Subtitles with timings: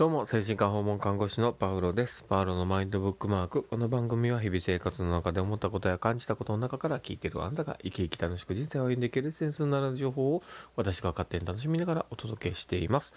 [0.00, 2.24] どうも、精神科訪問看護師のパウロです。
[2.26, 3.64] パウロのマインドブックマーク。
[3.64, 10.42] この番組は日々生活の中で思ったことや感じたことの中から聞いてるあなたが生き生き楽しく人生を歩んでいけるセンスになる情報を
[10.74, 13.12] 私が勝手に楽しみながらお届けしています。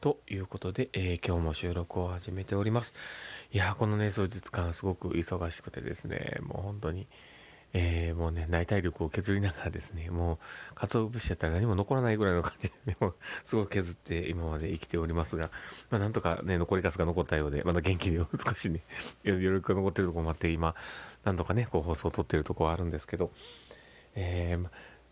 [0.00, 2.94] ということで、えー、今日も収録を始めております。
[3.50, 7.08] いやー、このね、数日間すごく忙しくてですね、もう本当に、
[7.72, 10.38] えー、もうね、内体力を削りながらですね、もう、
[10.74, 13.14] 鰹節やったら何も残らないぐらいの感じで、もう、
[13.44, 15.50] すごく削って今まで生きておりますが、
[15.88, 18.80] まあなんとかね、残りカスが残ったようで、まだ元気で 少しね、
[19.24, 20.74] 余力が残ってるとこもあって、今、
[21.24, 23.30] なんとかね、こう放送を撮ってるとこはあるんですけど、
[24.16, 24.58] えー、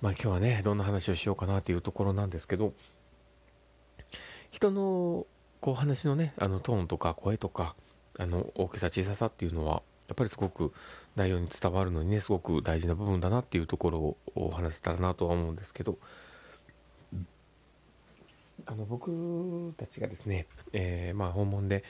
[0.01, 2.73] まあ今日はね、どんな話をしようかなというところなんですけど、
[4.51, 5.27] 人の、
[5.61, 7.77] こう話のね、あのトーンとか声とか、
[8.19, 10.73] あの大きさ小ささっていうのは、やっぱりすごく
[11.17, 15.99] 内容に伝わるのにね、すごく大事な部分だなっていうところをお話せたらなとは思うんですけど、
[18.66, 21.85] あの、僕たちがですね、えー、まあ、訪問で、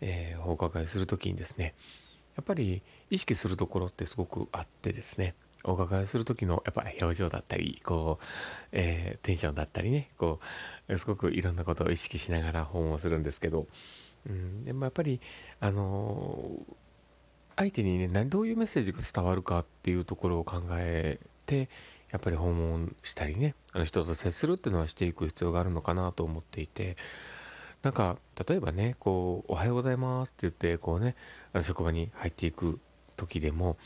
[0.00, 1.74] えー、お伺いするときにですね、
[2.36, 8.24] やっぱり意識するところってすごくあってですね、お伺いする時のやっぱ表情だったり、こう、
[8.72, 10.40] えー、テンションだったりね、こ
[10.88, 13.66] う、すごくいろんなことを意識しながら訪問するんですけど、
[14.28, 15.20] うん、でもやっぱり、
[15.60, 16.74] あのー
[17.62, 21.68] 相手にね、どういうメッセージが伝わるかっていうところを考えて、
[22.10, 26.96] やっぱり訪問したりね、あの人と接するっていうのはしていく必要があるのかなと思っていて、
[27.82, 28.16] なんか、
[28.48, 31.14] 例えばね、こう、おはようございますって言って、こうね、
[31.52, 32.80] あの職場に入っていく
[33.16, 33.76] 時でも、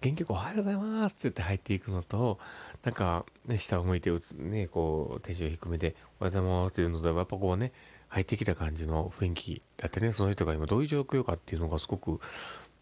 [0.00, 2.38] 元気おはようございますって言って入っていくのと、
[2.84, 7.72] なんか、ね、下を向いて打つ、ね、こう、手重低めで、おはようございますっていうのと、やっぱこうね、
[8.08, 12.20] 入ってきた感じの雰囲気だってね、その人が今どういう状況かっていうのがすごく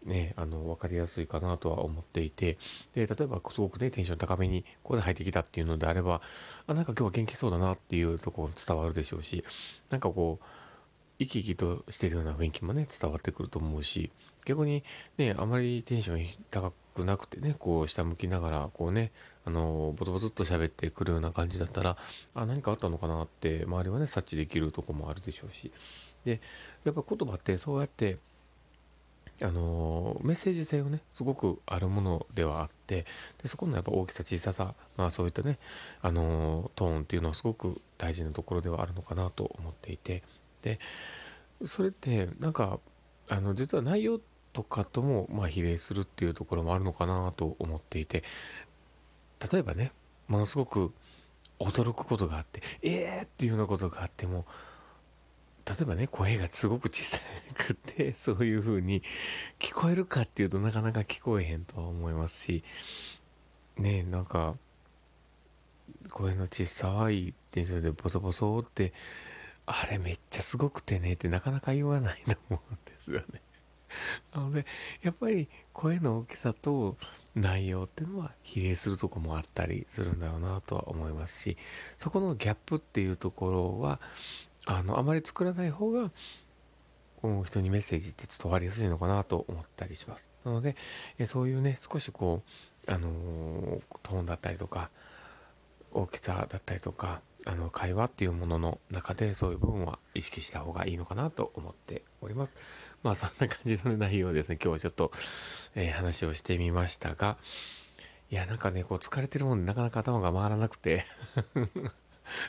[0.06, 2.58] ね、あの、わかりやすいかなとは思っていて、
[2.94, 6.22] で、例えばすごくね、テンション高めに、ここで入ってきたっていうのであれば、
[6.66, 9.44] あ、なんか今日は元気そうだなっていうとこ伝わるでしょうし、
[9.90, 10.44] なんかこう、
[11.18, 14.10] 生き生きとしてるような雰囲気もね、伝わってくると思うし、
[14.44, 14.84] 逆に
[15.18, 19.12] ね、あまりテンション高くなくてね、こう下向きながら、こうね、
[19.44, 21.96] あの、ボツボツっと喋ってくるような感じだったら、
[22.34, 25.72] あ、何かあったのかなって、周りはね、察知できるとこもあるでしょうし。
[26.24, 26.40] で、
[26.84, 28.18] やっぱ言葉ってそうやって、
[29.42, 33.04] あのメッセージ性をねすごくあるものではあって
[33.42, 35.58] でそこのやっぱ大きさ小ささまあそういったね
[36.00, 40.22] あのトーンっていうのはすごく大事なところではあるのかなと思っていて
[40.62, 40.80] で
[41.66, 42.80] それってなんか
[43.28, 44.20] あの実は内容
[44.52, 48.24] とかともまあ比例するっていうところもあるのかなと思っていて
[49.52, 49.92] 例えばね
[50.28, 50.92] ものすごく
[51.58, 54.46] 驚くことがあってええー、っていうようなことがあっても
[55.76, 57.18] 例えばね、声がすごく小さ
[57.54, 59.02] くて、 そういう風に
[59.58, 62.64] 聞こえるかっていうとなかなか聞こえへんとは思いますし、
[63.76, 64.56] ねなんか、
[66.08, 68.94] 声の小さい電車でボソボソって、
[69.66, 73.42] あれめっちゃすごくてねってなかなか言わないと思うんですよね。
[74.34, 74.64] なので、
[75.02, 76.96] やっぱり声の大きさと
[77.34, 81.56] 内容っていうのは比例するとこもあったりするんだろうなとは思いますし、
[81.98, 84.00] そこのギャップっていうところは、
[84.66, 86.10] あの、あまり作らない方が、
[87.22, 90.28] こう人にメッセージって伝わりやすいのかなと思ったりします。
[90.44, 90.76] なので、
[91.18, 92.42] えそういうね、少しこ
[92.86, 94.90] う、あのー、トーンだったりとか、
[95.92, 102.56] 大きさだったりとか、あの、会話っていうものの中でそういう部分は意識した方がいいのかなと思っております。
[103.02, 105.12] まあそんな感じの内容ですね、今日はちょっと、
[105.74, 107.38] えー、話をしてみましたが、
[108.30, 111.06] いや、なんかね、こう疲れてるもんでなかなか頭が回らなくて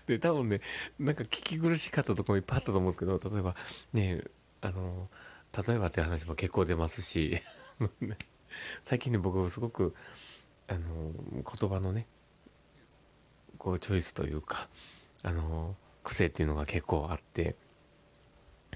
[0.06, 0.62] で、多分ね、
[1.00, 3.56] なんか聞き苦しかったところいっぱいあったと思うんですけど、例えば、
[3.94, 4.24] ね、
[4.62, 5.10] あの、
[5.68, 7.40] 例えばって話も結構出ますし、
[8.84, 9.96] 最近ね、僕すごく、
[10.68, 12.08] あの、言葉のね、
[13.58, 14.70] こう、チョイスというか、
[15.24, 17.56] あの、癖っていうのが結構あって、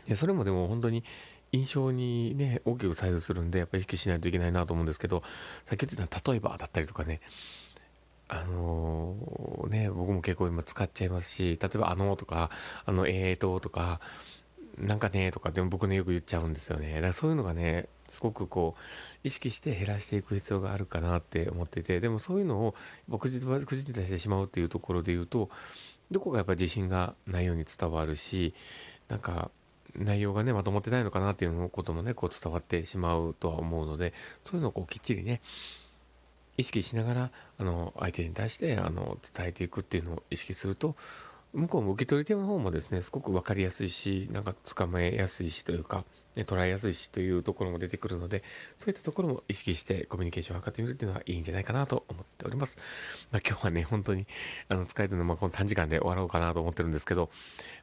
[0.07, 1.03] でそれもでも本当に
[1.51, 5.21] 印象にね、大きく左右するんで、やっぱり意識しないといけないなと思うんですけど、
[5.65, 7.21] さっき言ってた例えばだったりとかね、
[8.33, 12.49] あのー、ね、僕も結構今使っちゃいますし、例えばあのとか、
[12.85, 13.99] あのえーととか、
[14.77, 16.95] なんかねとかでも僕ねよく言っちゃうんですよね。
[16.95, 22.75] だからそういうのがね、すごくこう、意識して減らしていく必要があるかなって思ってて、でもそういうのを
[23.09, 25.49] 僕自身くじ出してしまうっていうところで言うと、
[26.09, 28.53] どこかやっぱ自信がないように伝わるし、
[29.09, 29.51] なんか、
[29.97, 34.13] 内容がね、まとまってないのかなっていうこともね、こう伝わってしまうとは思うので、
[34.43, 35.41] そういうのをこうきっちりね、
[36.61, 40.95] 意識しながら、あの、相手に対して、あの、伝えていくっていうのを意識すると、
[41.53, 46.05] 向こうも受け取り手の方もですね、すごく分かりやすいし、なんかつかめやすいしというか、
[46.35, 48.41] ね、捉えやすいしというところも出てくるので、
[48.77, 52.77] そういったところも意識してコミュニケーションを図ってみるっていうのはいいんじゃないかなと思っております。
[53.31, 54.27] まあ、今日はね、本当に、
[54.69, 57.29] あの、使えるの、ま、この短時間で終わろうかなと思ってるんですけど、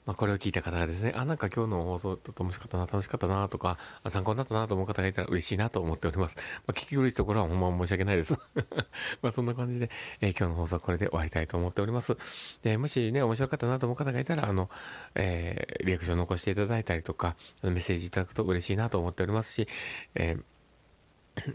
[0.07, 3.77] まあ、これを聞いた方がですね、あ、なんか今日の放送ちょっと面白かったな、楽しかったなとか、
[4.07, 6.37] 参考になったなと思う方がいたら嬉しいなと思っております。
[6.67, 8.35] まあ、聞き苦しいところはほんま申し訳ないです。
[9.21, 9.91] まあ、そんな感じで、
[10.23, 12.17] えー、今日の放送はこれで終わりたいと思っております。
[12.63, 14.71] で、もしね、面白かったなと思う方がいたら、あの、
[15.15, 19.69] えー、リアクション残していただいたりとか、メッセージいただくと嬉しいなと思っておりますし、
[20.15, 20.43] えー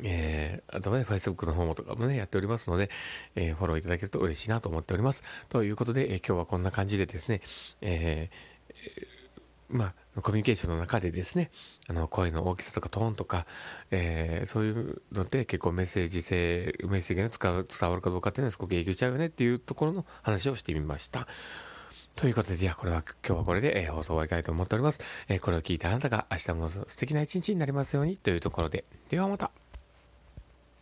[0.04, 2.90] えー、あとはね、Facebook の方もとかもね、やっておりますので、
[3.36, 5.24] えー、フォローいただけると嬉しいなと思っております。
[5.50, 7.42] ということで、えー、今日はこんな感じでですね、
[7.82, 9.08] えー、
[9.70, 11.50] まあ、コミュニケーションの中でですね、
[11.88, 13.48] あの、声の大きさとかトーンとか、
[13.90, 21.28] えー、そういうので結構メッセージ性、メッセージが使う、伝わるかどうかっていうのはすごく影響しちゃうよねっていうところの話をしてみました。
[22.16, 25.00] ということで、じゃあこれは、今日はこれで、えー、放送終わりたいと思っております。
[25.28, 29.52] えー、これを聞いたあなたが明日も素敵な一日になりますようにというところで、ではまた。